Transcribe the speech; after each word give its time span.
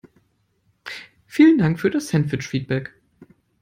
Vielen 1.27 1.59
Dank 1.59 1.79
für 1.79 1.91
das 1.91 2.07
Sandwich-Feedback! 2.09 2.95